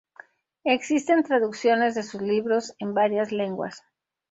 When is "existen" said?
0.63-1.21